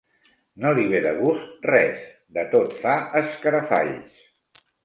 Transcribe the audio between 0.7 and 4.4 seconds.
li ve de gust res: de tot fa escarafalls.